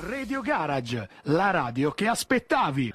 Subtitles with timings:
[0.00, 2.90] Radio Garage, la radio che aspettavi.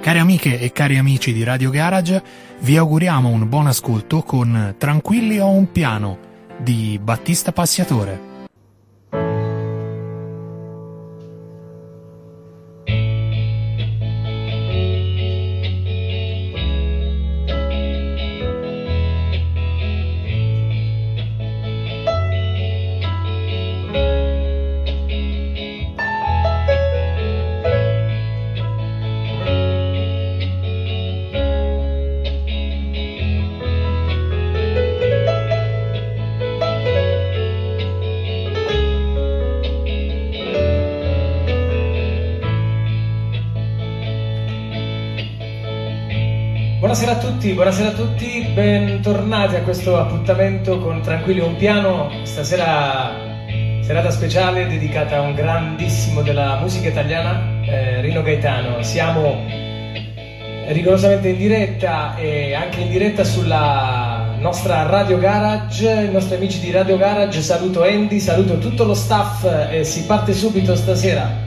[0.00, 2.22] Cari amiche e cari amici di Radio Garage,
[2.58, 6.18] vi auguriamo un buon ascolto con Tranquilli ho un piano
[6.58, 8.29] di Battista Passiatore.
[47.40, 52.10] Tutti, buonasera a tutti, bentornati a questo appuntamento con Tranquilli un piano.
[52.22, 53.12] Stasera
[53.80, 58.82] serata speciale dedicata a un grandissimo della musica italiana, eh, Rino Gaetano.
[58.82, 59.42] Siamo
[60.68, 66.70] rigorosamente in diretta e anche in diretta sulla nostra Radio Garage, i nostri amici di
[66.70, 67.40] Radio Garage.
[67.40, 71.39] Saluto Andy, saluto tutto lo staff e si parte subito stasera.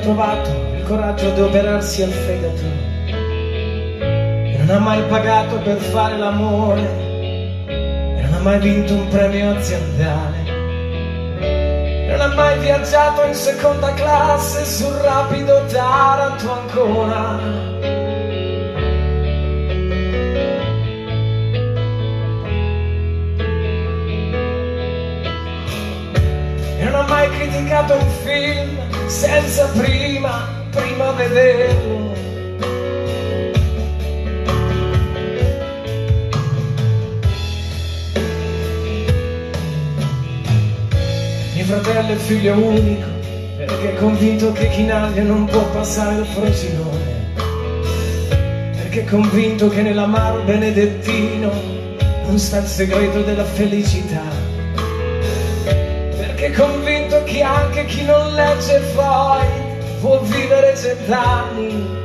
[0.00, 2.62] Trovato il coraggio di operarsi al fegato.
[3.86, 6.82] E non ha mai pagato per fare l'amore.
[7.66, 10.38] E non ha mai vinto un premio aziendale.
[11.38, 17.38] E non ha mai viaggiato in seconda classe sul rapido Taranto ancora.
[26.78, 28.79] E non ha mai criticato un film
[29.10, 32.14] senza prima, prima vederlo.
[41.54, 43.08] Mio fratello è figlio unico
[43.56, 47.18] perché è convinto che Chinaglia non può passare il Frosinone.
[48.76, 51.50] Perché è convinto che nell'amaro benedettino
[52.26, 54.39] non sta il segreto della felicità
[57.50, 59.46] anche chi non legge poi
[60.00, 61.98] può vivere cent'anni.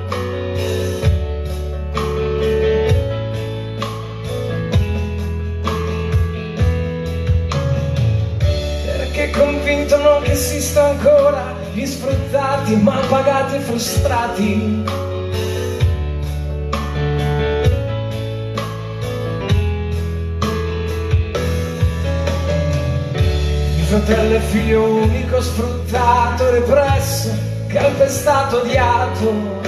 [8.86, 14.95] Perché convinto non che esista ancora gli sfruttati, mal pagati e frustrati.
[24.02, 27.30] Fratello è figlio unico, sfruttato, represso,
[27.68, 29.62] calpestato, odiato.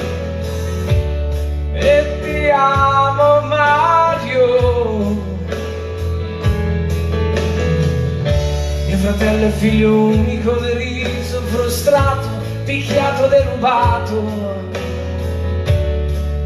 [1.72, 5.26] E ti amo Mario.
[8.86, 12.28] Mio fratello è figlio unico, deriso, frustrato,
[12.66, 14.24] picchiato, derubato.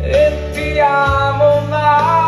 [0.03, 2.20] E ti amo Mario.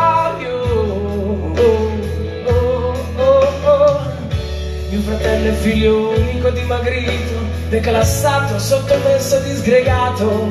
[5.04, 7.34] Fratello è figlio unico dimagrito,
[7.68, 10.48] declassato, sottomesso, disgregato.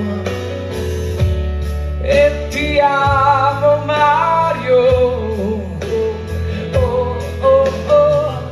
[2.02, 4.78] E ti amo Mario.
[6.74, 8.52] Oh, oh, oh.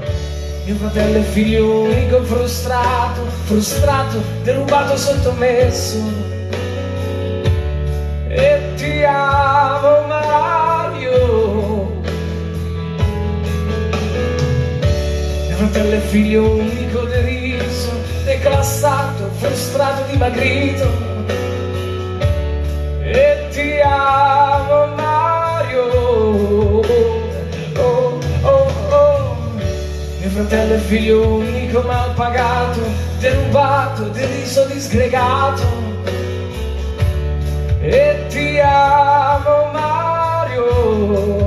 [0.66, 6.00] Mio fratello è figlio unico, frustrato, frustrato, derubato, sottomesso.
[8.28, 10.11] E ti amo Mario.
[15.72, 17.92] Fratello è figlio unico, deriso,
[18.26, 20.86] declassato, frustrato, dimagrito.
[23.02, 25.84] E ti amo Mario.
[27.78, 29.36] Oh, oh, oh.
[30.20, 32.82] Mio fratello è figlio unico, mal pagato,
[33.20, 35.64] derubato, deriso, disgregato.
[37.80, 41.41] E ti amo Mario.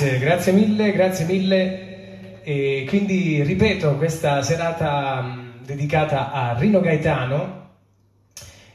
[0.00, 2.42] Grazie, grazie mille, grazie mille.
[2.42, 7.72] E quindi ripeto, questa serata mh, dedicata a Rino Gaetano,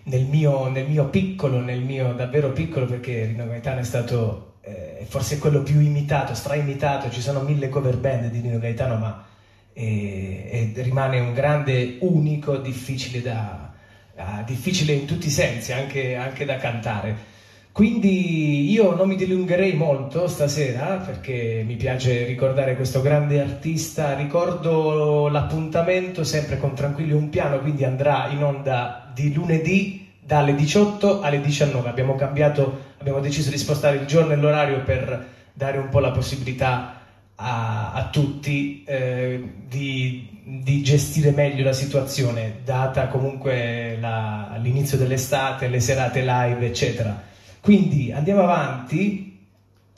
[0.03, 5.03] nel mio, nel mio, piccolo, nel mio davvero piccolo, perché Rino Gaetano è stato eh,
[5.09, 9.25] forse quello più imitato, straimitato, ci sono mille cover band di Rino Gaetano, ma
[9.73, 13.73] eh, rimane un grande unico, difficile, da,
[14.15, 17.33] uh, difficile in tutti i sensi, anche, anche da cantare.
[17.75, 24.15] Quindi io non mi dilungherei molto stasera perché mi piace ricordare questo grande artista.
[24.15, 31.19] Ricordo l'appuntamento sempre con Tranquilli un piano, quindi andrà in onda di lunedì dalle 18
[31.19, 31.89] alle 19.
[31.89, 36.11] Abbiamo cambiato, abbiamo deciso di spostare il giorno e l'orario per dare un po' la
[36.11, 37.01] possibilità
[37.35, 40.29] a, a tutti eh, di,
[40.63, 47.33] di, gestire meglio la situazione, data comunque la, l'inizio dell'estate, le serate live, eccetera.
[47.65, 49.39] Quindi andiamo avanti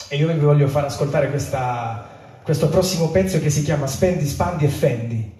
[0.08, 2.08] e io vi voglio far ascoltare questa,
[2.42, 5.32] questo prossimo pezzo che si chiama Spendi, Spandi e Fendi.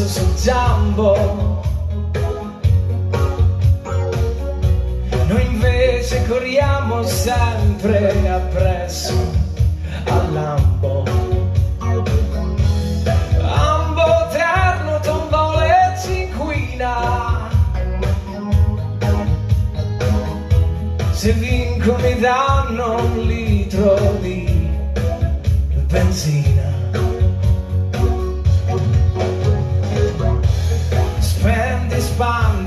[0.00, 1.62] stesso sul giambo.
[5.26, 9.14] Noi invece corriamo sempre appresso
[10.06, 10.69] all'ambo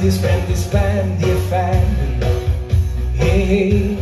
[0.03, 2.21] this band, this band, the fan.
[3.15, 3.92] Hey, hey.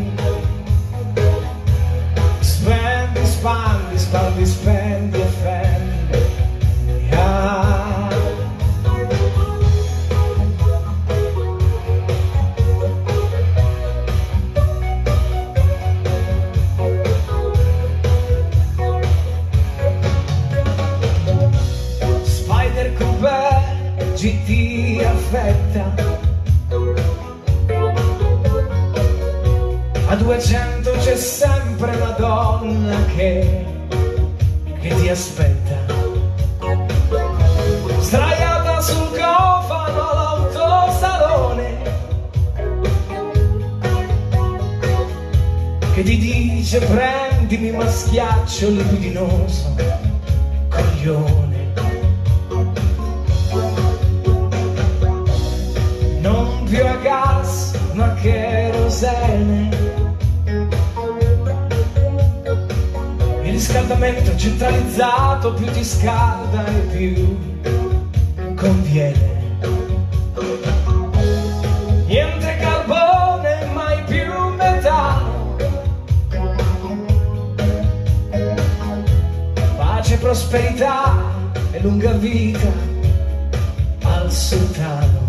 [48.69, 49.75] libidinoso
[50.69, 51.73] coglione.
[56.19, 59.69] Non più a gas ma cherosene
[63.43, 67.37] il riscaldamento centralizzato più ti scalda e più
[68.55, 69.30] conviene.
[80.31, 81.13] prosperità
[81.73, 82.71] e lunga vita
[84.03, 85.19] al sultano.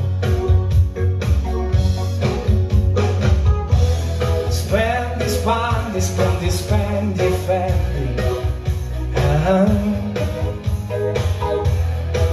[4.49, 8.23] Spendi, spandi, spendi, spendi, fendi.
[9.45, 9.67] Ah.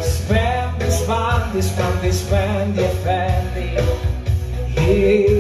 [0.02, 3.78] Spendi, spandi, spendi, spendi, fendi.
[4.76, 5.39] Yeah.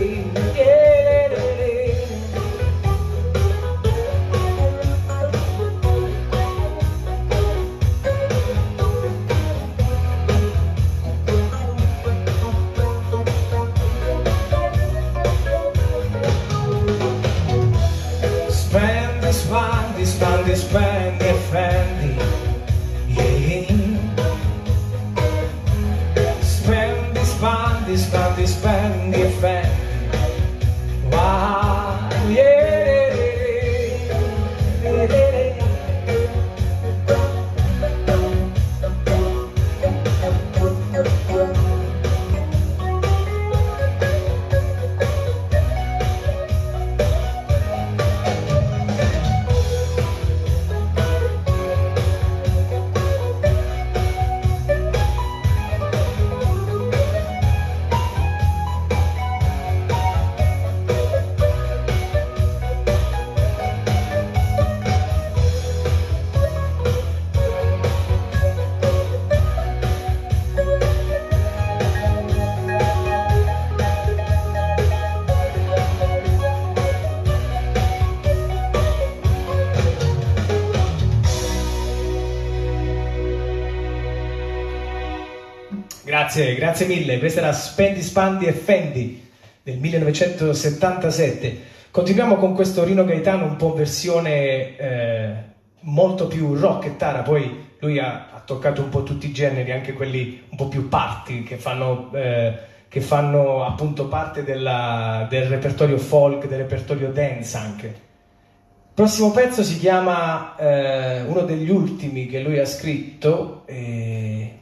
[86.30, 87.18] Grazie, grazie mille.
[87.18, 89.28] Questa era Spendi, Spandi e Fendi
[89.64, 91.60] del 1977.
[91.90, 95.34] Continuiamo con questo Rino Gaetano un po' versione eh,
[95.80, 100.44] molto più rockettara, poi lui ha, ha, toccato un po' tutti i generi, anche quelli
[100.50, 102.54] un po' più party, che fanno, eh,
[102.88, 107.88] che fanno appunto parte della, del repertorio folk, del repertorio dance anche.
[107.88, 113.64] Il prossimo pezzo si chiama eh, uno degli ultimi che lui ha scritto.
[113.66, 114.58] Eh,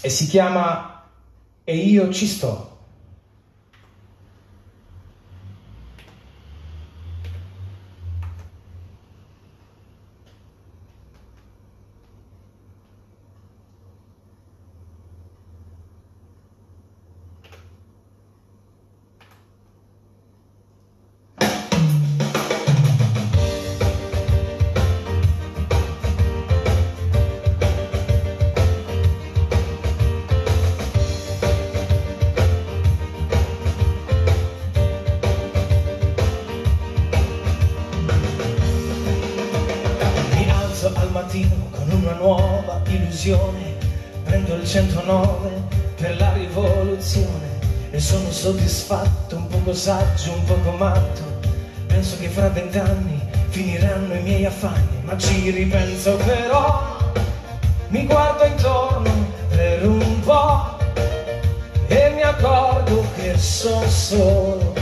[0.00, 0.90] e si chiama
[1.64, 2.69] E io ci sto.
[50.20, 51.38] Poco saggio, un poco matto.
[51.86, 57.12] Penso che fra vent'anni finiranno i miei affanni, ma ci ripenso però,
[57.88, 59.10] mi guardo intorno
[59.48, 60.78] per un po'
[61.88, 64.74] e mi accorgo che sono solo.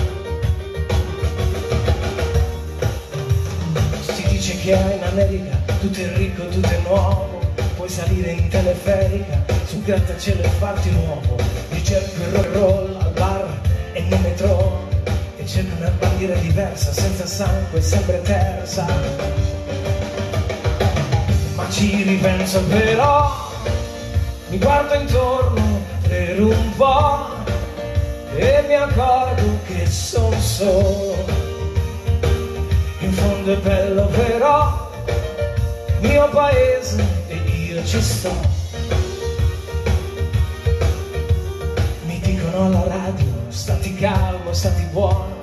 [4.01, 7.37] Si dice che in America tutto è ricco, tutto è nuovo
[7.77, 11.37] puoi salire in teleferica sul grattacielo e farti nuovo
[11.71, 13.61] io cerco il roll al bar
[13.93, 14.88] e nel metro
[15.49, 18.85] e cerco una bandiera diversa senza sangue sempre terza.
[21.55, 23.51] Ma ci ripenso però
[24.51, 27.29] mi guardo intorno per un po'
[28.37, 31.17] e mi accorgo che sono solo.
[32.99, 34.91] In fondo è bello però
[36.01, 37.03] mio paese
[37.55, 38.33] io ci sto.
[42.05, 45.38] Mi dicono alla radio, stati calmo, stati buono,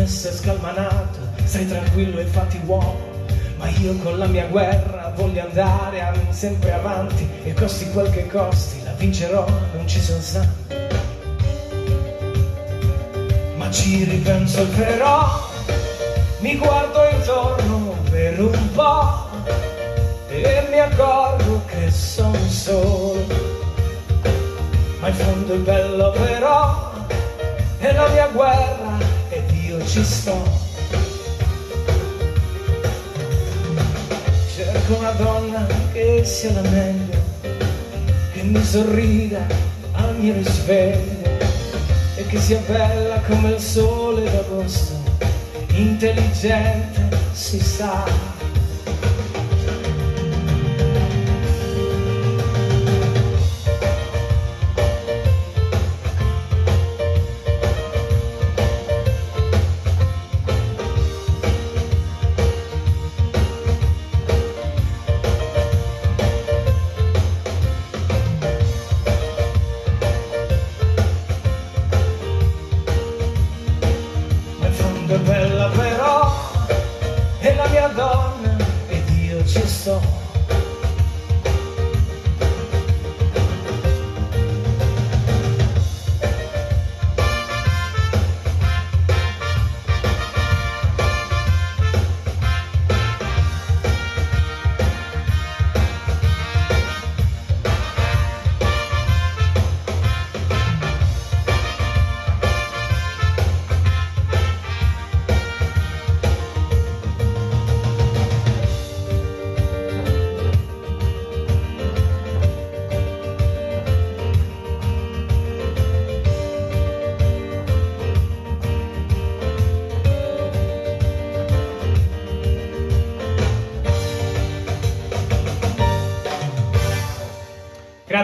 [0.00, 3.16] essere scalmanato, stai tranquillo e fatti uomo.
[3.56, 8.82] Ma io con la mia guerra voglio andare sempre avanti e costi quel che costi,
[8.84, 10.76] la vincerò, non ci sono santi.
[13.56, 15.48] Ma ci ripenso però,
[16.38, 19.26] mi guardo intorno per un po'
[20.28, 23.26] e mi accorgo che sono solo.
[25.00, 26.92] Ma in fondo è bello però,
[27.78, 28.87] è la mia guerra
[29.88, 30.36] ci sto.
[34.54, 37.18] Cerco una donna che sia la meglio,
[38.32, 39.46] che mi sorrida
[39.92, 41.26] al mio risveglio
[42.16, 44.94] e che sia bella come il sole d'agosto,
[45.68, 48.37] intelligente si sa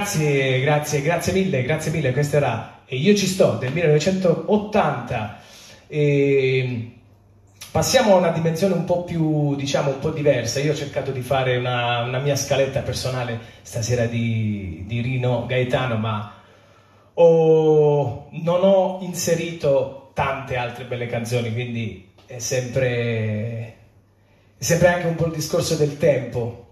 [0.05, 2.13] Grazie, grazie, grazie mille, grazie mille.
[2.13, 5.39] Questo era io ci sto del 1980.
[5.87, 6.93] E
[7.71, 10.61] passiamo a una dimensione un po' più, diciamo, un po' diversa.
[10.61, 15.97] Io ho cercato di fare una, una mia scaletta personale stasera di, di Rino Gaetano,
[15.97, 16.35] ma
[17.15, 23.77] ho, non ho inserito tante altre belle canzoni, quindi è sempre,
[24.59, 26.64] è sempre anche un po' il discorso del tempo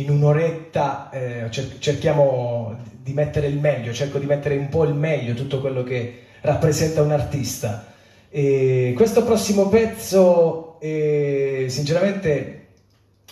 [0.00, 5.34] in un'oretta eh, cerchiamo di mettere il meglio, cerco di mettere un po' il meglio,
[5.34, 7.86] tutto quello che rappresenta un artista.
[8.30, 12.66] E questo prossimo pezzo è sinceramente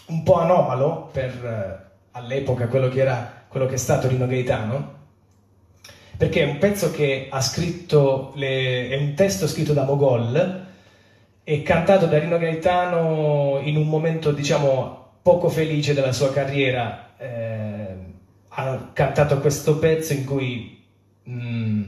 [0.07, 4.95] un po' anomalo per eh, all'epoca quello che, era, quello che è stato Rino Gaetano,
[6.17, 10.65] perché è un pezzo che ha scritto, le, è un testo scritto da Mogol
[11.45, 17.97] e cantato da Rino Gaetano in un momento, diciamo, poco felice della sua carriera, eh,
[18.47, 20.81] ha cantato questo pezzo in cui
[21.25, 21.83] mh, mm,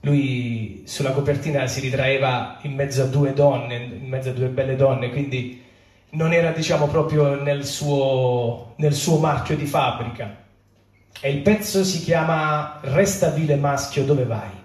[0.00, 4.74] lui sulla copertina si ritraeva in mezzo a due donne, in mezzo a due belle
[4.74, 5.62] donne, quindi
[6.12, 10.44] non era diciamo proprio nel suo, nel suo marchio di fabbrica.
[11.20, 14.64] E il pezzo si chiama Resta vile maschio dove vai.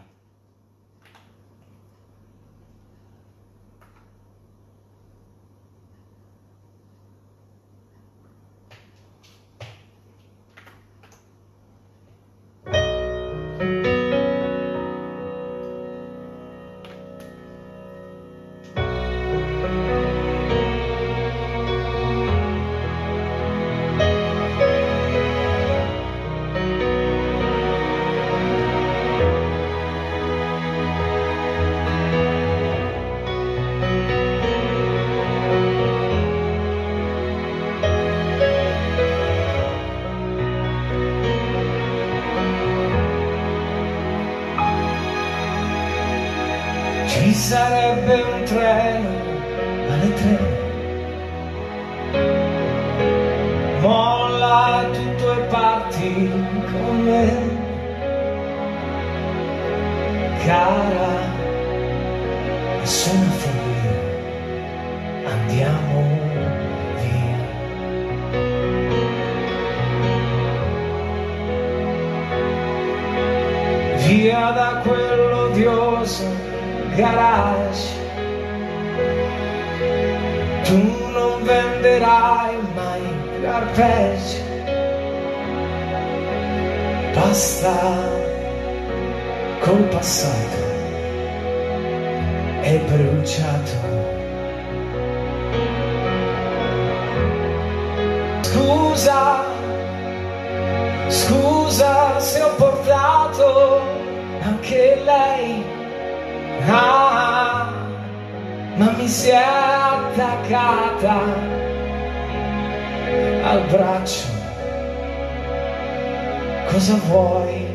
[74.07, 76.25] via da quell'odioso
[76.95, 77.99] garage.
[80.63, 80.79] Tu
[81.11, 84.51] non venderai mai più
[87.13, 87.73] basta
[89.59, 90.69] col passato
[92.61, 94.09] è bruciato.
[98.41, 99.43] Scusa
[101.07, 103.90] scusa se ho portato
[104.41, 105.63] anche lei.
[106.67, 107.71] Ah,
[108.75, 111.15] ma mi si è attaccata
[113.43, 114.39] al braccio.
[116.71, 117.67] Cosa vuoi?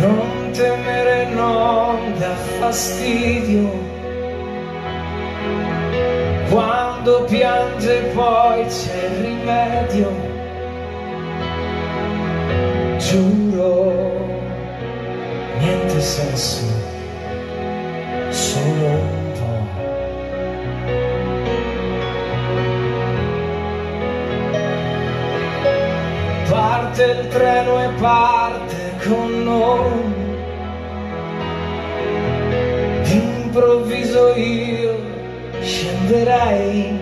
[0.00, 3.90] Non temere non dà fastidio.
[6.50, 10.31] Quando piange poi c'è il rimedio
[13.12, 13.92] giuro,
[15.58, 16.64] niente sesso,
[18.30, 19.64] solo un po'.
[26.48, 30.20] Parte il treno e parte con noi.
[33.02, 34.96] D'improvviso io
[35.60, 37.01] scenderai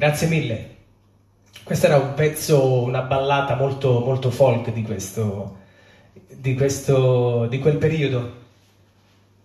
[0.00, 0.76] Grazie, mille.
[1.62, 5.58] Questo era un pezzo, una ballata molto, molto folk di questo,
[6.26, 8.36] di questo, di quel periodo.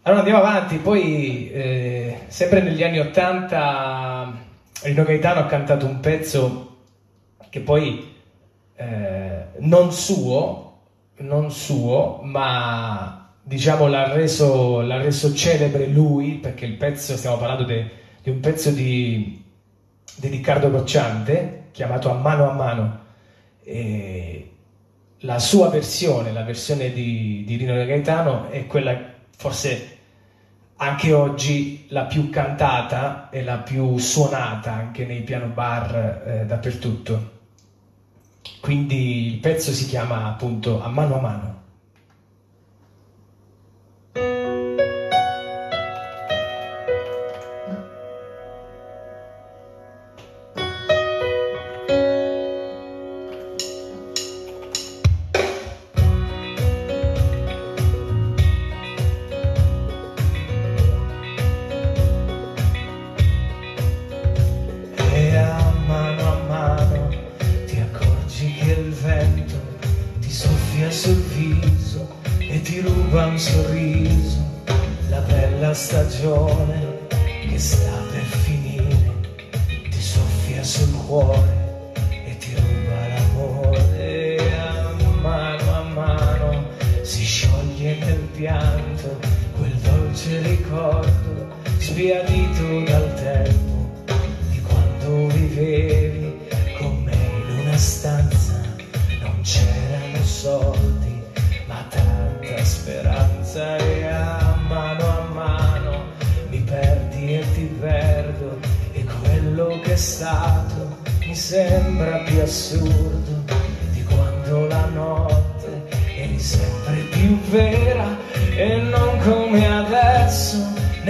[0.03, 4.33] Allora andiamo avanti, poi eh, sempre negli anni Ottanta
[4.83, 6.77] Rino Gaetano ha cantato un pezzo
[7.49, 8.15] che poi
[8.77, 10.83] eh, non suo,
[11.17, 17.65] non suo, ma diciamo l'ha reso, l'ha reso celebre lui, perché il pezzo, stiamo parlando
[17.65, 19.43] di un pezzo di
[20.15, 22.99] di Riccardo Cocciante, chiamato A mano a mano.
[23.63, 24.51] E
[25.19, 29.97] la sua versione, la versione di, di Rino Gaetano, è quella forse
[30.77, 37.33] anche oggi la più cantata e la più suonata anche nei piano bar eh, dappertutto.
[38.59, 41.54] Quindi il pezzo si chiama appunto A mano a mano.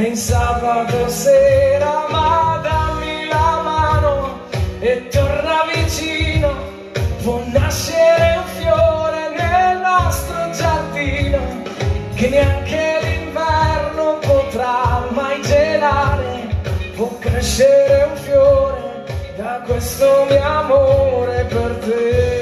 [0.06, 4.40] em sabato sera ma dammi la mano
[4.80, 6.50] e torna vicino.
[7.24, 11.40] Può nascere un fiore nel nostro giardino
[12.14, 16.56] che neanche l'inverno potrà mai gelare.
[16.96, 22.35] Può crescere un fiore da questo mio amore per te.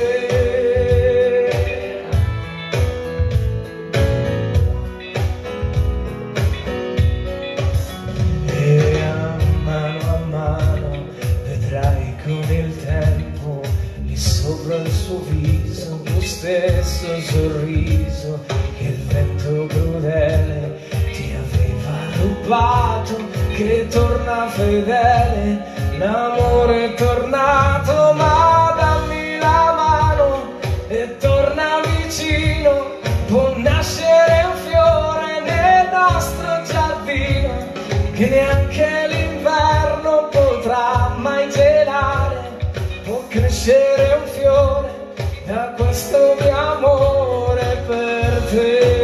[17.33, 18.45] sorriso
[18.77, 20.79] che il vento crudele
[21.13, 23.15] ti aveva rubato
[23.55, 25.65] che torna fedele
[25.97, 35.89] l'amore è tornato ma dammi la mano e torna vicino può nascere un fiore nel
[35.91, 37.71] nostro giardino
[38.13, 42.51] che neanche l'inverno potrà mai gelare
[43.03, 44.32] può crescere un fiore
[45.45, 49.02] da questo mio amore per te.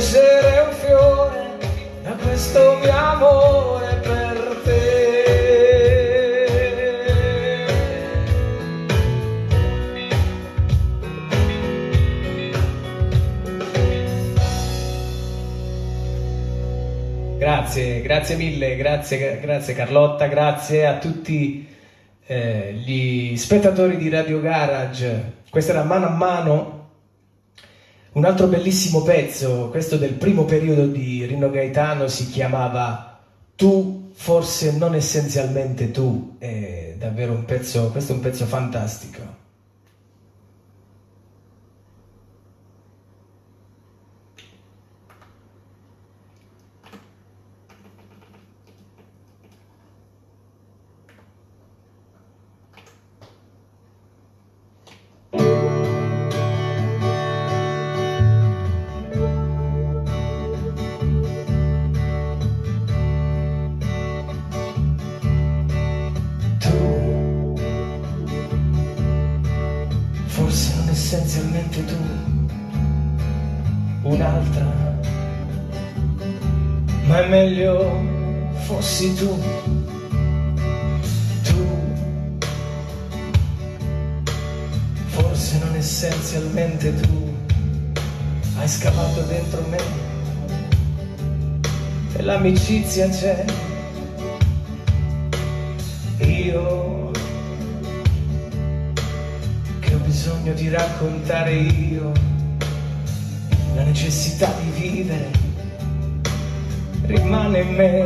[0.00, 1.58] essere un fiore
[2.02, 4.78] da questo mio amore per te.
[17.36, 21.68] Grazie, grazie mille, grazie, grazie Carlotta, grazie a tutti
[22.24, 25.40] eh, gli spettatori di Radio Garage.
[25.50, 26.79] Questa era mano a mano
[28.12, 33.20] un altro bellissimo pezzo, questo del primo periodo di Rino Gaetano, si chiamava
[33.54, 36.36] Tu, forse non essenzialmente tu.
[36.38, 39.39] È davvero un pezzo, questo è un pezzo fantastico.
[92.90, 93.44] L'amicizia c'è.
[96.26, 97.10] Io
[99.78, 102.12] che ho bisogno di raccontare io
[103.74, 105.30] la necessità di vivere
[107.06, 108.04] rimane in me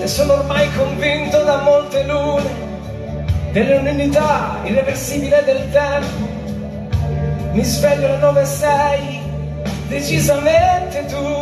[0.00, 2.64] e sono ormai convinto da molte lune
[3.52, 6.34] dell'unità irreversibile del tempo.
[7.52, 9.20] Mi sveglio alle nove e sei,
[9.88, 11.35] decisamente tu.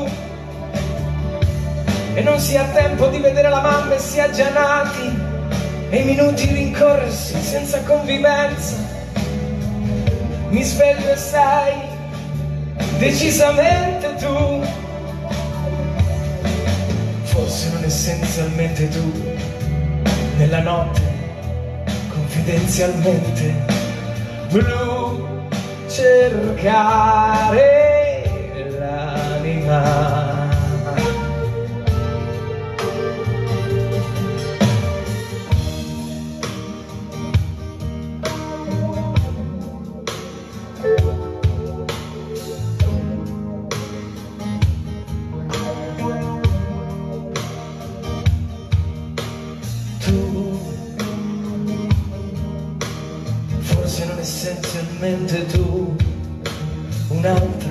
[2.14, 5.12] E non si ha tempo di vedere la mamma e si è già nati,
[5.90, 8.76] e i minuti rincorrersi senza convivenza.
[10.48, 11.74] Mi sveglio e sei,
[12.98, 14.62] decisamente tu
[17.34, 19.12] forse non essenzialmente tu,
[20.36, 21.02] nella notte,
[22.08, 23.54] confidenzialmente,
[24.50, 25.26] blu,
[25.88, 27.10] cercare
[28.78, 30.23] l'anima.
[55.24, 55.96] Essenzialmente tu,
[57.08, 57.70] un'altra,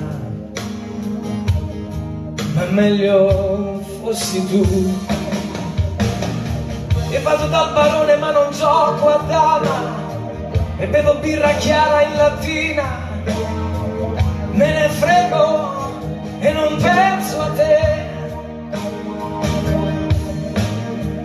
[2.53, 5.01] ma meglio fossi tu.
[7.11, 9.93] E vado dal barone ma non gioco a dama,
[10.77, 12.83] e bevo birra chiara in lattina,
[14.51, 15.91] me ne frego
[16.39, 18.01] e non penso a te.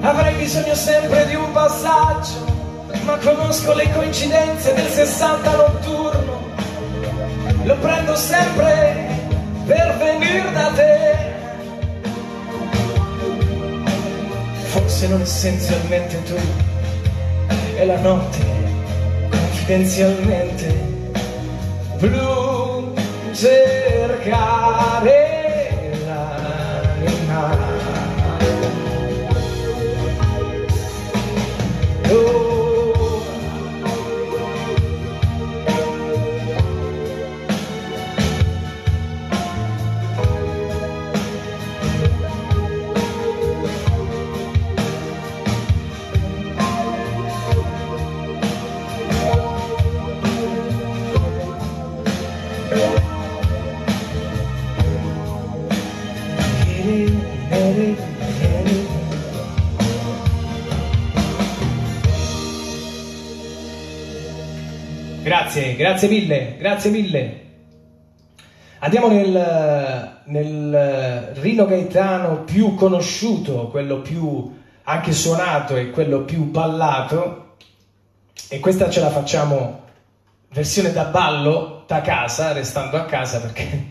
[0.00, 2.48] Avrei bisogno sempre di un passaggio
[3.08, 6.07] ma conosco le coincidenze del 60 notturno.
[7.68, 9.08] Lo prendo sempre
[9.66, 11.16] per venire da te.
[14.68, 16.34] Forse non essenzialmente tu,
[17.76, 18.38] e la notte
[19.28, 20.66] confidenzialmente
[21.98, 22.94] blu
[23.32, 25.20] cercare
[26.06, 27.56] l'anima.
[32.10, 32.47] Oh.
[65.48, 67.40] Grazie, grazie mille, grazie mille.
[68.80, 77.54] Andiamo nel, nel Rino Gaetano più conosciuto, quello più anche suonato e quello più ballato.
[78.50, 79.84] E questa ce la facciamo
[80.50, 83.86] versione da ballo da casa, restando a casa perché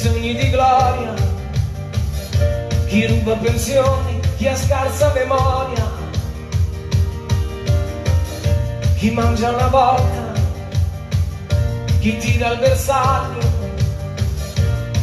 [0.00, 1.12] sogni di gloria,
[2.86, 5.90] chi ruba pensioni, chi ha scarsa memoria,
[8.96, 10.32] chi mangia una volta,
[11.98, 13.48] chi tira il bersaglio,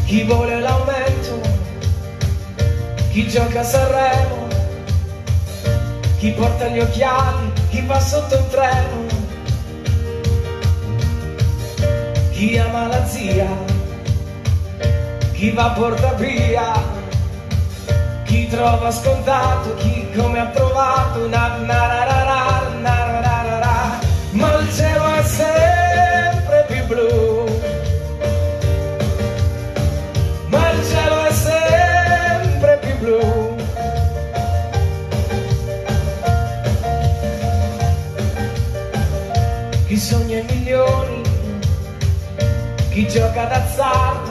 [0.05, 1.41] chi vuole l'aumento,
[3.11, 4.45] chi gioca a Sanremo.
[6.17, 9.05] Chi porta gli occhiali, chi va sotto un treno,
[12.31, 13.47] chi ama la zia,
[15.37, 16.73] chi va porta via,
[18.23, 23.41] chi trova scontato, chi come ha trovato, na, na, ra, ra, ra, na, ra, ra,
[23.43, 23.99] ra, ra.
[24.31, 27.61] ma il cielo è sempre più blu.
[30.47, 33.55] Ma il cielo è sempre più blu.
[39.85, 41.21] chi sogna i milioni,
[42.89, 44.26] chi gioca d'azzardo,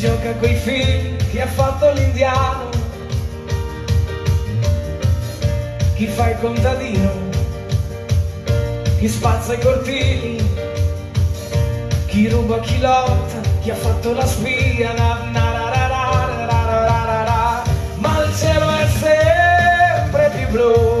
[0.00, 2.70] gioca coi figli, chi ha fatto l'indiano,
[5.94, 7.10] chi fa il contadino,
[8.96, 10.42] chi spazza i cortili,
[12.06, 17.62] chi ruba, chi lotta, chi ha fatto la spia, na, na, ra, ra, ra,
[17.96, 20.99] ma il cielo è sempre più blu.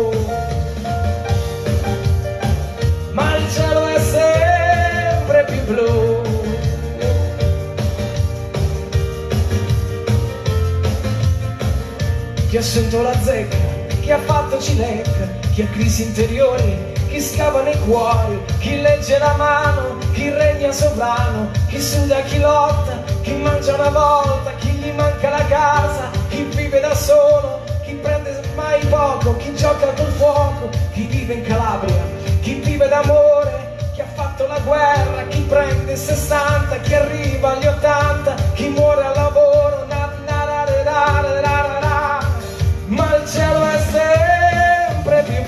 [12.50, 13.56] Chi ha sento la zecca,
[14.00, 16.76] chi ha fatto cilecca, chi ha crisi interiori,
[17.08, 23.04] chi scava nei cuori, chi legge la mano, chi regna sovrano, chi suda, chi lotta,
[23.22, 28.42] chi mangia una volta, chi gli manca la casa, chi vive da solo, chi prende
[28.56, 32.04] mai poco, chi gioca col fuoco, chi vive in Calabria,
[32.40, 38.34] chi vive d'amore, chi ha fatto la guerra, chi prende 60, chi arriva agli 80,
[38.54, 39.49] chi muore al lavoro,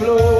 [0.02, 0.31] sempre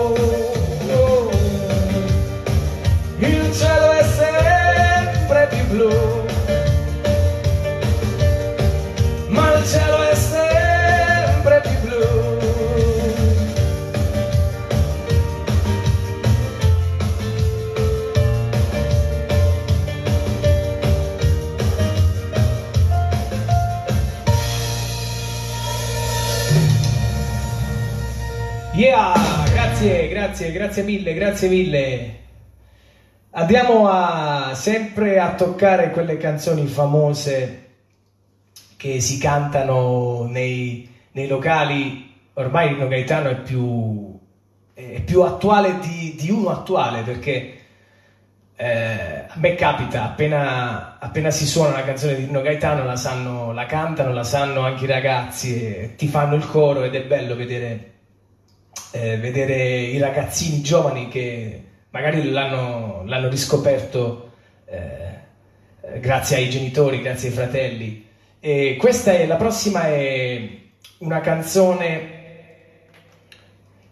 [29.83, 32.17] grazie, grazie, grazie mille, grazie mille.
[33.31, 37.71] Andiamo a, sempre a toccare quelle canzoni famose
[38.77, 42.11] che si cantano nei, nei locali.
[42.35, 44.19] Ormai Rino Gaetano è più,
[44.73, 47.57] è più attuale di, di uno attuale perché
[48.55, 53.53] eh, a me capita, appena, appena si suona una canzone di Rino Gaetano la, sanno,
[53.53, 57.92] la cantano, la sanno anche i ragazzi ti fanno il coro ed è bello vedere
[58.93, 64.31] eh, vedere i ragazzini giovani che magari l'hanno, l'hanno riscoperto
[64.67, 68.07] eh, grazie ai genitori, grazie ai fratelli.
[68.39, 70.49] E questa è la prossima è
[70.99, 72.21] una canzone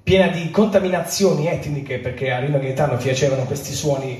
[0.02, 4.18] piena di contaminazioni etniche perché a Rino Gaetano piacevano questi suoni.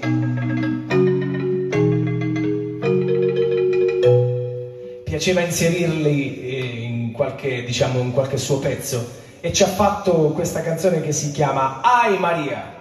[5.05, 10.61] Piaceva inserirli eh, in qualche, diciamo, in qualche suo pezzo e ci ha fatto questa
[10.61, 12.79] canzone che si chiama Ai Maria.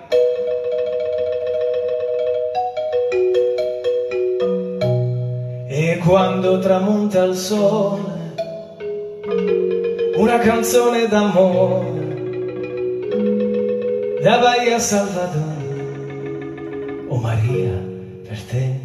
[5.67, 8.35] E quando tramonta il sole,
[10.17, 11.97] una canzone d'amore,
[14.21, 15.57] da Bahia Salvador,
[17.07, 17.71] oh Maria,
[18.27, 18.78] per te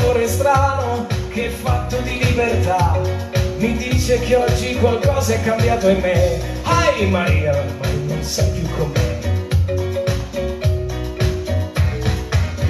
[0.00, 2.98] sapore strano che è fatto di libertà
[3.58, 6.40] mi dice che oggi qualcosa è cambiato in me.
[6.62, 9.18] Ai Maria, ma non sei più con me.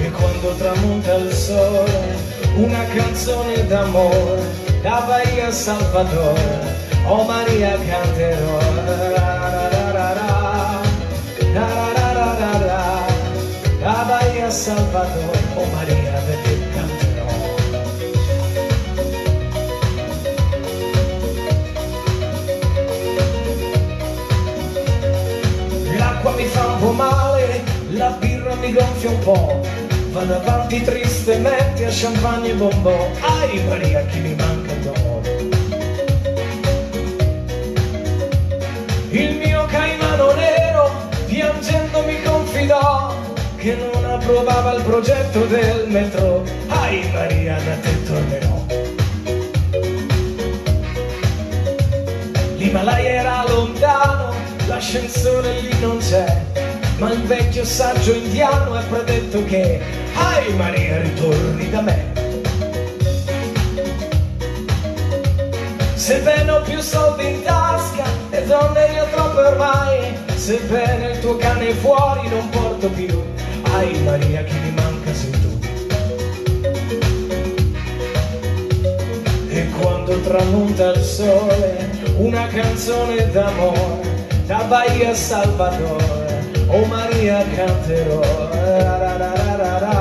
[0.03, 2.17] E quando tramonta il sole,
[2.57, 4.41] una canzone d'amore,
[4.81, 6.37] da Bahia Salvador,
[7.07, 8.59] oh Maria canterò.
[13.79, 16.70] Da Bahia Salvador, oh Maria perché
[26.91, 29.61] male, la birra mi gonfia un po'.
[30.11, 33.11] Vado avanti tristemente a champagne e bonbon.
[33.21, 35.49] Ai Maria, chi mi manca d'amore.
[39.09, 40.91] Il mio caimano nero,
[41.27, 43.13] piangendo mi confidò
[43.57, 46.43] che non approvava il progetto del metro.
[46.67, 48.59] Ai Maria, da te tornerò.
[52.57, 54.33] L'Himalaya era lontano,
[54.67, 56.40] l'ascensore lì non c'è,
[57.01, 59.81] ma il vecchio saggio indiano ha predetto che,
[60.13, 62.13] ai Maria, ritorni da me.
[65.95, 71.37] Sebbene ho più soldi in tasca e donne ne ho troppe ormai, sebbene il tuo
[71.37, 73.19] cane è fuori non porto più,
[73.73, 75.59] ai Maria, chi mi manca sei tu.
[79.49, 84.09] E quando tramonta il sole, una canzone d'amore,
[84.45, 86.10] da Bahia Salvador,
[86.73, 88.21] oh Maria canterò.
[88.21, 89.95] La la la la la la,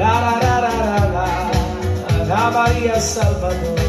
[0.00, 3.81] la la la la la la, da Bahia a Salvador,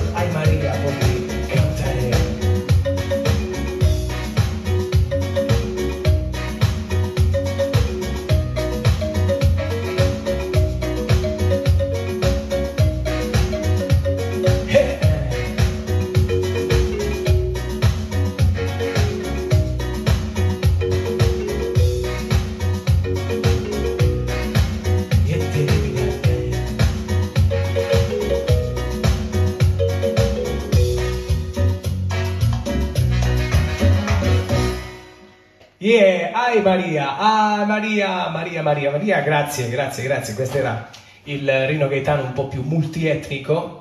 [36.46, 40.34] ai Maria, ah Maria, Maria, Maria, Maria, grazie, grazie, grazie.
[40.34, 40.90] Questo era
[41.24, 43.80] il Rino Gaetano un po' più multietnico.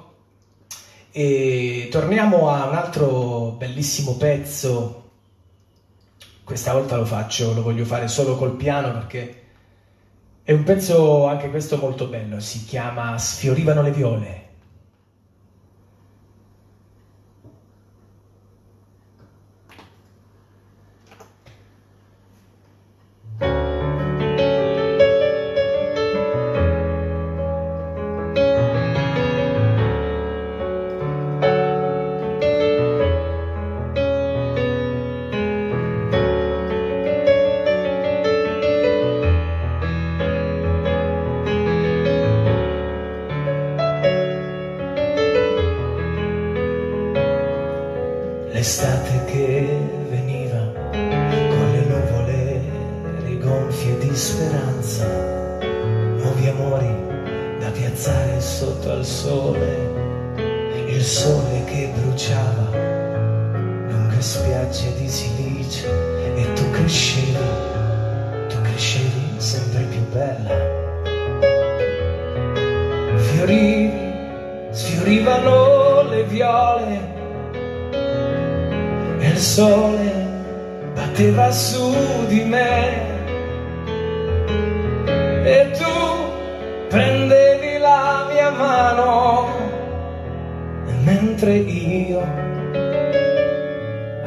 [1.11, 5.11] E torniamo a un altro bellissimo pezzo.
[6.45, 9.43] Questa volta lo faccio, lo voglio fare solo col piano perché
[10.43, 12.41] è un pezzo anche questo molto bello.
[12.41, 14.42] Si chiama Sfiorivano le viole.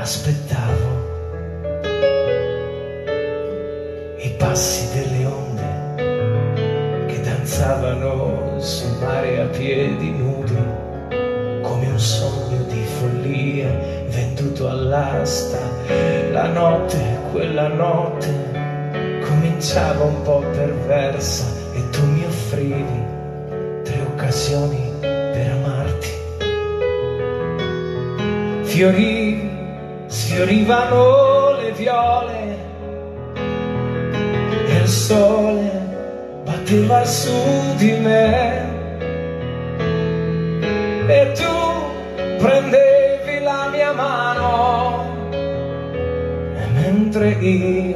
[0.05, 0.87] Aspettavo
[4.19, 10.53] i passi delle onde che danzavano sul mare a piedi nudi
[11.63, 13.67] come un sogno di follia
[14.09, 15.57] venduto all'asta.
[16.29, 16.99] La notte,
[17.31, 18.29] quella notte,
[19.27, 23.03] cominciava un po' perversa e tu mi offrivi
[23.81, 26.09] tre occasioni per amarti.
[28.65, 29.24] Fiorivi,
[30.35, 32.57] fiorivano le viole
[34.67, 35.71] e il sole
[36.43, 37.31] batteva su
[37.77, 38.73] di me.
[41.07, 41.55] E tu
[42.43, 45.05] prendevi la mia mano
[46.53, 47.94] e mentre io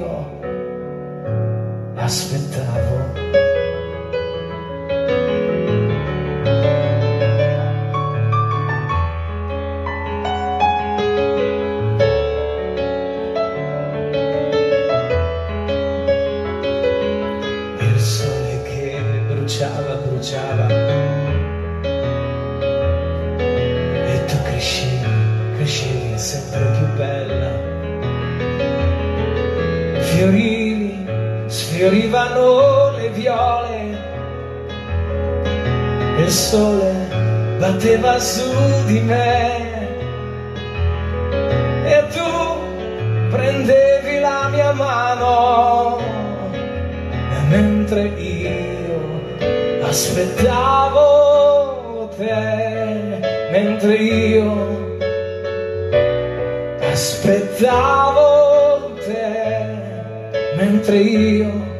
[61.30, 61.78] io.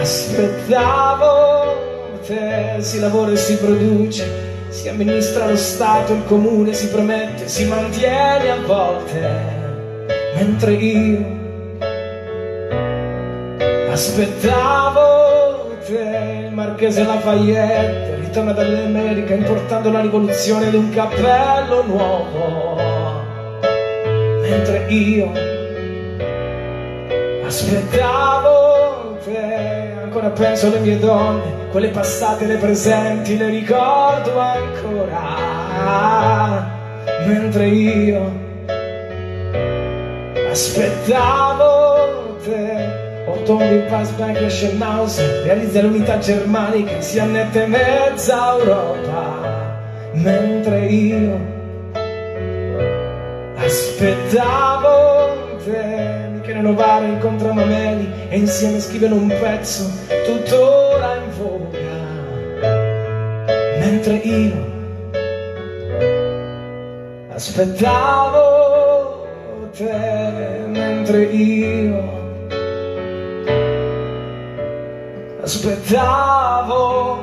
[0.00, 1.30] Aspettavo
[2.26, 7.66] te si lavora e si produce si amministra lo Stato, il comune si promette, si
[7.66, 9.20] mantiene a volte,
[10.34, 11.40] mentre io
[13.90, 22.80] aspettavo te, il marchese Lafayette ritorna dall'America importando la rivoluzione di un cappello nuovo,
[24.40, 25.51] mentre io
[27.52, 35.20] aspettavo te, ancora penso alle mie donne, quelle passate, le presenti, le ricordo ancora,
[37.26, 38.32] mentre io
[40.50, 43.00] aspettavo te.
[43.26, 49.78] Ottobre il Passbank e Schenhausen realizza l'unità germanica, si annette mezza Europa,
[50.12, 51.38] mentre io
[53.56, 56.11] aspettavo te.
[56.62, 59.90] Novara incontra Mameli e insieme scrivono un pezzo
[60.24, 61.78] tuttora in voga,
[63.80, 64.70] mentre io
[67.34, 68.40] aspettavo
[69.76, 72.20] te, mentre io
[75.42, 77.18] aspettavo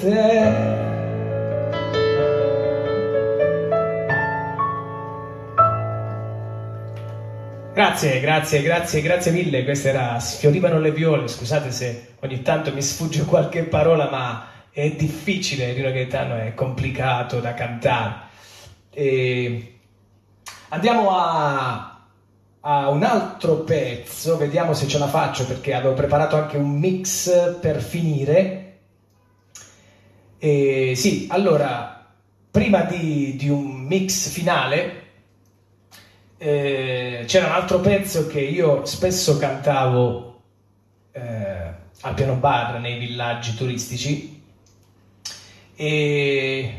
[0.00, 0.69] te.
[7.80, 9.64] Grazie, grazie, grazie, grazie mille.
[9.64, 11.26] Questa era Sfiorivano le viole.
[11.28, 17.40] Scusate se ogni tanto mi sfugge qualche parola, ma è difficile, Rino Gaetano è complicato
[17.40, 18.14] da cantare.
[18.90, 19.78] E
[20.68, 22.04] andiamo a,
[22.60, 27.60] a un altro pezzo, vediamo se ce la faccio perché avevo preparato anche un mix
[27.60, 28.80] per finire.
[30.36, 32.06] E sì, allora,
[32.50, 34.99] prima di, di un mix finale,
[36.42, 40.40] eh, c'era un altro pezzo che io spesso cantavo
[41.12, 44.42] eh, al piano bar nei villaggi turistici
[45.74, 46.74] e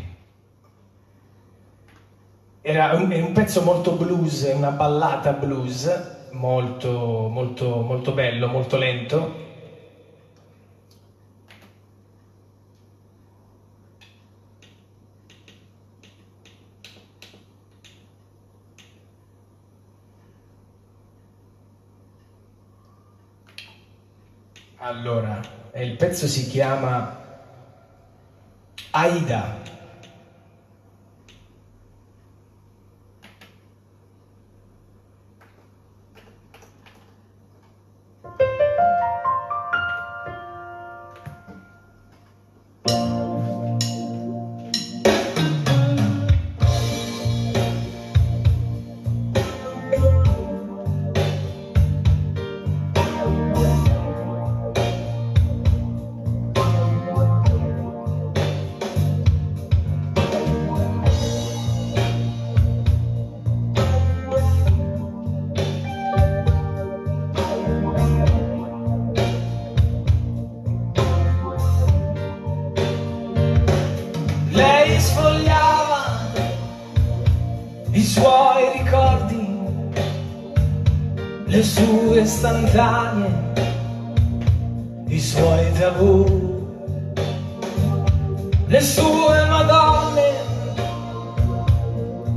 [2.61, 8.77] era un, è un pezzo molto blues, una ballata blues molto, molto, molto bello, molto
[8.77, 9.49] lento.
[24.83, 25.39] Allora,
[25.71, 27.15] e il pezzo si chiama
[28.89, 29.59] Aida.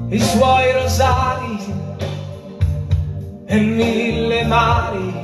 [0.09, 1.59] I suoi rosari
[3.47, 5.23] e mille mari.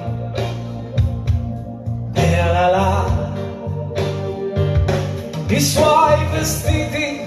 [2.15, 3.19] E la la
[5.49, 7.21] i suoi vestiti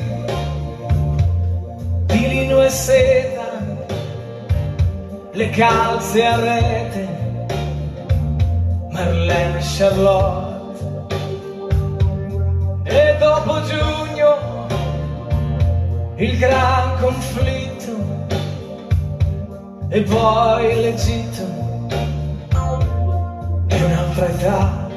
[2.05, 3.43] di lino e seta
[5.33, 7.07] le calze a rete,
[8.91, 10.51] Marlene Charlotte.
[12.83, 14.12] E dopo giugno
[16.23, 17.91] il gran conflitto
[19.89, 21.41] e poi l'Egitto
[23.67, 24.87] e un'altra età.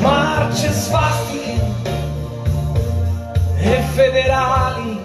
[0.00, 1.60] Marce svastiche
[3.58, 5.00] e federali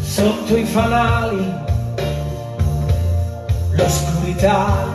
[0.00, 1.52] sotto i fanali
[3.72, 4.86] l'oscurità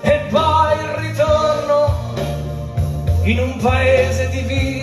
[0.00, 1.96] e poi il ritorno
[3.24, 4.77] in un paese diviso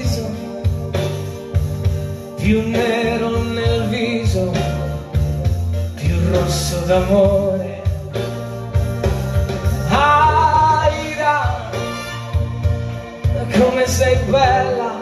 [2.46, 4.52] più nero nel viso
[5.96, 7.82] più rosso d'amore.
[9.90, 11.72] Aida
[13.52, 14.94] come sei bella.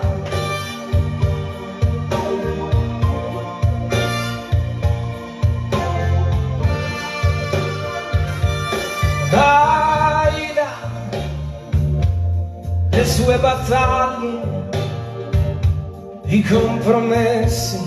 [9.32, 10.68] Aida,
[12.90, 14.33] le sue battaglie,
[16.34, 17.80] i compromessi,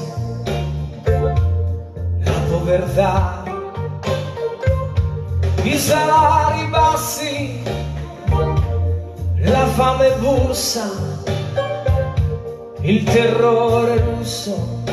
[2.23, 3.43] la povertà,
[5.65, 7.61] i salari bassi,
[9.39, 10.89] la fame bussa,
[12.83, 14.85] il terrore russo,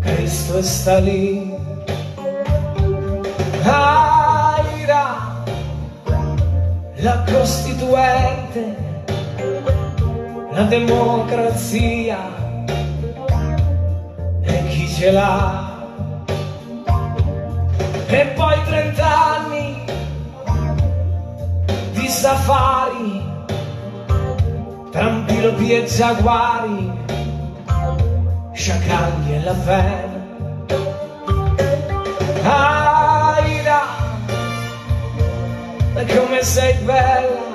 [0.00, 1.54] Cristo e Stalin.
[3.62, 5.44] Aira,
[6.96, 8.85] la Costituente,
[10.56, 12.18] la democrazia
[14.40, 15.74] e chi ce l'ha.
[18.06, 19.84] E poi trent'anni
[21.92, 23.22] di safari,
[24.90, 26.90] tra antilopi e giaguari,
[28.54, 30.24] sciacalli e la pena.
[33.36, 33.82] Aida,
[35.92, 37.45] come sei bella.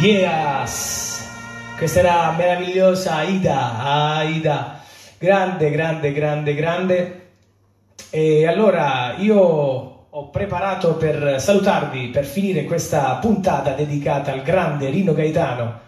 [0.00, 1.28] Yes!
[1.76, 4.80] Questa era meravigliosa Aida, Aida,
[5.18, 7.28] grande, grande, grande, grande.
[8.08, 9.38] E allora io
[10.08, 15.80] ho preparato per salutarvi, per finire questa puntata dedicata al grande Rino Gaetano.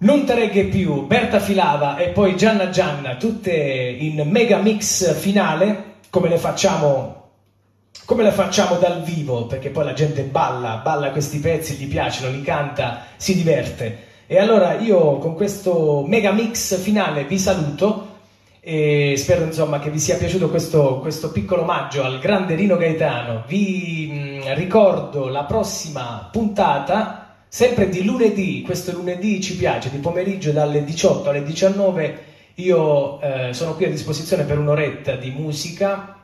[0.00, 6.28] Non Tareghe più, Berta Filava e poi Gianna Gianna, tutte in mega mix finale, come
[6.28, 7.21] le facciamo
[8.12, 12.30] come la facciamo dal vivo, perché poi la gente balla, balla questi pezzi, gli piacciono,
[12.30, 14.10] li canta, si diverte.
[14.26, 18.08] E allora io con questo mega mix finale vi saluto
[18.60, 23.44] e spero insomma che vi sia piaciuto questo, questo piccolo omaggio al grande Rino Gaetano.
[23.46, 24.10] Vi
[24.44, 30.84] mh, ricordo la prossima puntata, sempre di lunedì, questo lunedì ci piace, di pomeriggio dalle
[30.84, 32.24] 18 alle 19.
[32.56, 36.18] Io eh, sono qui a disposizione per un'oretta di musica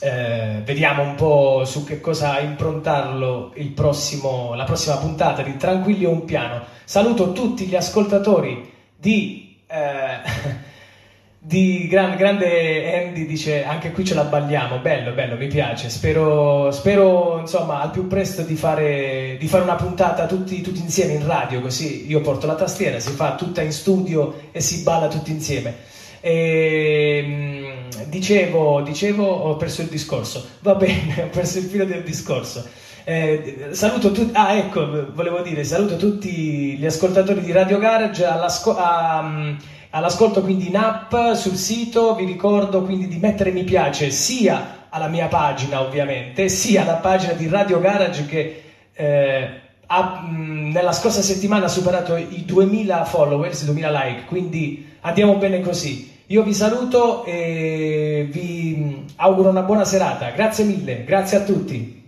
[0.00, 6.24] eh, vediamo un po' su che cosa improntarlo prossimo, la prossima puntata di Tranquilli un
[6.24, 6.62] piano.
[6.84, 10.18] Saluto tutti gli ascoltatori di, eh,
[11.38, 15.88] di gran, grande Andy dice anche qui ce la balliamo, bello, bello, mi piace.
[15.88, 21.14] Spero, spero insomma al più presto di fare, di fare una puntata tutti, tutti insieme
[21.14, 25.08] in radio, così io porto la tastiera, si fa tutta in studio e si balla
[25.08, 25.92] tutti insieme.
[26.20, 27.63] E,
[28.06, 30.46] dicevo, dicevo, ho perso il discorso.
[30.60, 32.64] Va bene, ho perso il filo del discorso.
[33.06, 38.48] Eh, saluto tutti, ah ecco, volevo dire, saluto tutti gli ascoltatori di Radio Garage alla
[38.48, 39.54] sco- a,
[39.90, 45.08] all'ascolto quindi in app, sul sito, vi ricordo quindi di mettere mi piace sia alla
[45.08, 48.62] mia pagina ovviamente, sia alla pagina di Radio Garage che
[48.94, 54.92] eh, ha, mh, nella scorsa settimana ha superato i 2000 followers, i 2000 like, quindi
[55.00, 56.12] andiamo bene così.
[56.28, 60.30] Io vi saluto e vi auguro una buona serata.
[60.30, 62.03] Grazie mille, grazie a tutti.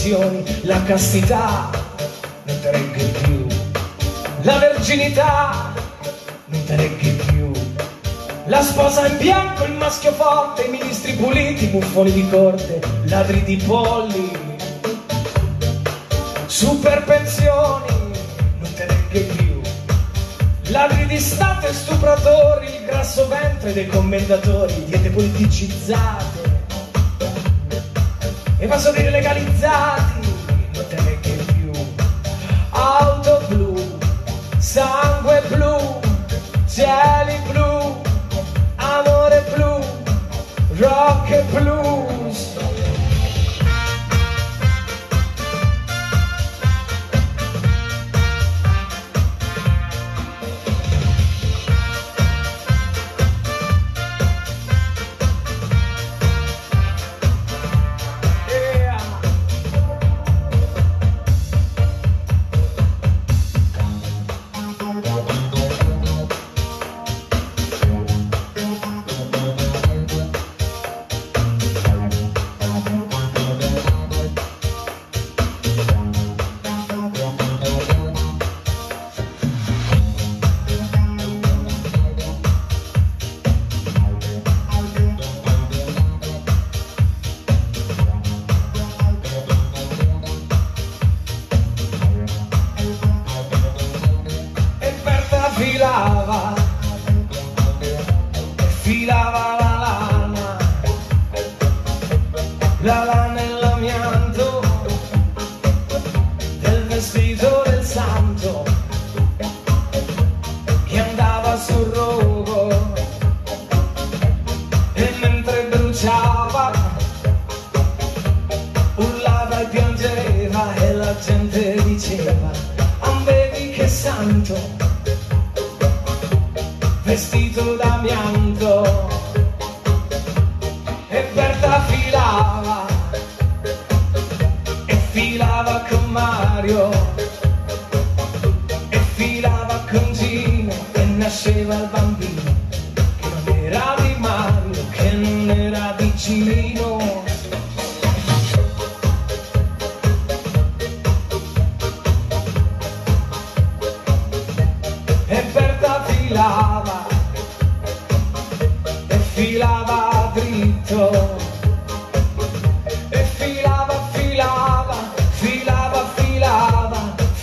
[0.00, 1.70] Soluzioni, la castità
[2.44, 3.46] non te regge più.
[4.42, 5.74] La verginità
[6.46, 7.50] non te regge più.
[8.46, 13.56] La sposa in bianco, il maschio forte, i ministri puliti, buffoni di corte, ladri di
[13.56, 14.30] polli,
[16.46, 17.86] super pensioni
[18.58, 19.60] non te regge più.
[20.70, 26.39] Ladri di Stato e stupratori, il grasso ventre dei commentatori, diete politicizzate,
[28.70, 29.99] evasori legalizzati, non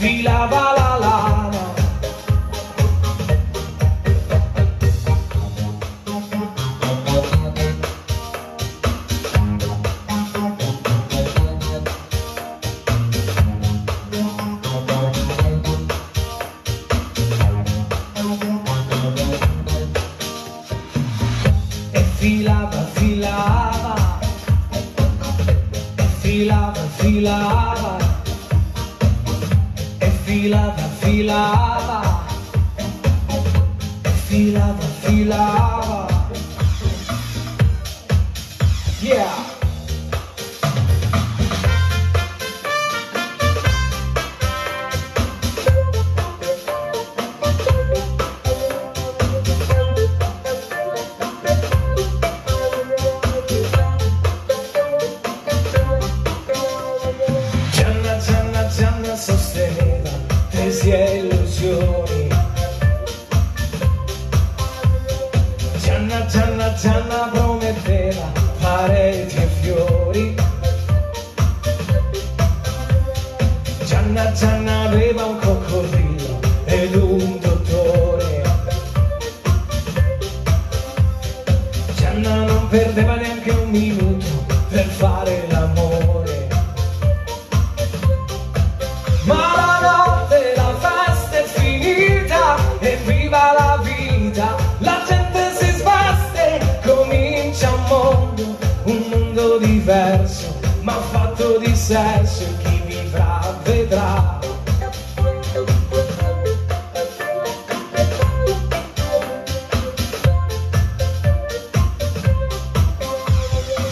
[0.07, 0.46] filava, filava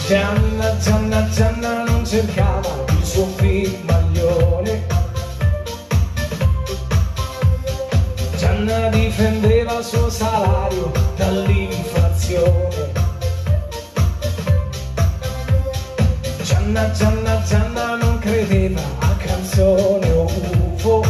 [0.08, 4.86] Gianna, Gianna, Gianna non cercava il suo figlione.
[8.36, 12.92] Gianna difendeva il suo salario dall'inflazione.
[16.42, 20.30] Gianna, Gianna, Gianna non credeva a canzone o
[20.76, 21.04] UFO.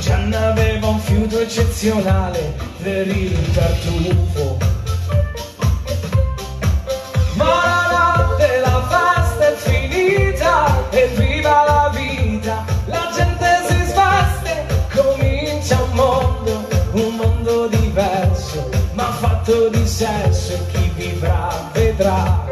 [0.00, 2.52] Gianna aveva un fiuto eccezionale
[2.82, 4.45] per il tartufo.
[20.70, 22.44] Chi vivrà vedrà.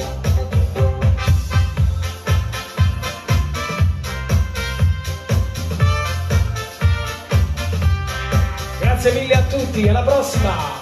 [8.80, 10.73] Grazie mille a tutti, alla prossima!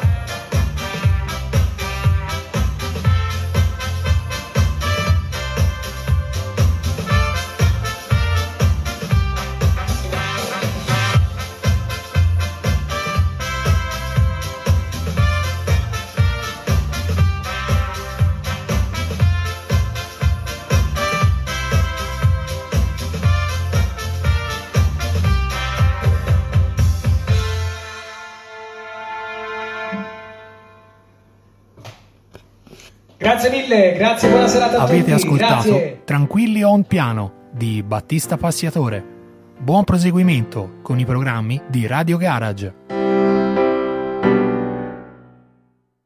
[33.42, 35.12] Grazie mille, grazie, buona serata a Avete tutti.
[35.14, 36.00] ascoltato Grazie.
[36.04, 39.04] Tranquilli on piano di Battista Passiatore.
[39.58, 42.72] Buon proseguimento con i programmi di Radio Garage.